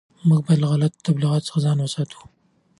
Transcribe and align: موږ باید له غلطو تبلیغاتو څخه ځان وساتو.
موږ 0.27 0.39
باید 0.45 0.61
له 0.61 0.67
غلطو 0.71 1.03
تبلیغاتو 1.07 1.45
څخه 1.47 1.59
ځان 1.65 1.77
وساتو. 1.79 2.19